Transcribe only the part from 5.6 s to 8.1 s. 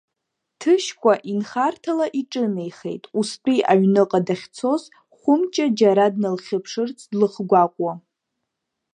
џьара дналхьыԥшырц длыхгәаҟуа.